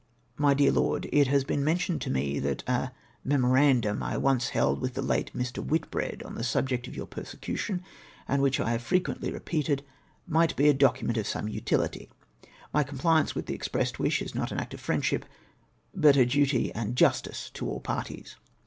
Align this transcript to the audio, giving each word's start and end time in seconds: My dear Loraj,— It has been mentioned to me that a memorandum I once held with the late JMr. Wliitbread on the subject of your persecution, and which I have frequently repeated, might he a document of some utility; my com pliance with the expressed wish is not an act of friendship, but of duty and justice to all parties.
My 0.35 0.55
dear 0.55 0.71
Loraj,— 0.71 1.07
It 1.21 1.27
has 1.27 1.43
been 1.43 1.63
mentioned 1.63 2.01
to 2.01 2.09
me 2.09 2.39
that 2.39 2.67
a 2.67 2.91
memorandum 3.23 4.01
I 4.01 4.17
once 4.17 4.49
held 4.49 4.81
with 4.81 4.95
the 4.95 5.01
late 5.03 5.31
JMr. 5.35 5.51
Wliitbread 5.63 6.25
on 6.25 6.33
the 6.33 6.43
subject 6.43 6.87
of 6.87 6.95
your 6.95 7.05
persecution, 7.05 7.83
and 8.27 8.41
which 8.41 8.59
I 8.59 8.71
have 8.71 8.81
frequently 8.81 9.31
repeated, 9.31 9.83
might 10.25 10.57
he 10.57 10.67
a 10.69 10.73
document 10.73 11.19
of 11.19 11.27
some 11.27 11.47
utility; 11.47 12.09
my 12.73 12.83
com 12.83 12.97
pliance 12.97 13.35
with 13.35 13.45
the 13.45 13.53
expressed 13.53 13.99
wish 13.99 14.23
is 14.23 14.33
not 14.33 14.51
an 14.51 14.57
act 14.57 14.73
of 14.73 14.79
friendship, 14.79 15.23
but 15.93 16.17
of 16.17 16.29
duty 16.29 16.73
and 16.73 16.95
justice 16.95 17.51
to 17.53 17.69
all 17.69 17.79
parties. 17.79 18.37